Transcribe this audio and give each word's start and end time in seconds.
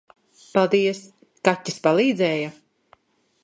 Paldies. 0.53 1.01
Kaķis 1.49 1.79
palīdzēja? 1.87 2.51